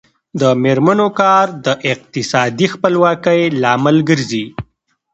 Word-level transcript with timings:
د 0.41 0.41
میرمنو 0.63 1.07
کار 1.19 1.45
د 1.65 1.67
اقتصادي 1.91 2.67
خپلواکۍ 2.73 3.41
لامل 3.61 3.97
ګرځي. 4.09 4.45